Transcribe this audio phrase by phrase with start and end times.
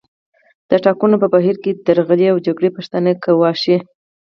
[0.69, 3.77] د ټاکنو په بهیر کې درغلۍ او جګړې پښتانه ګواښي